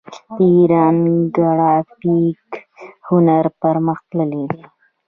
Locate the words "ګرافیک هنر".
1.35-3.45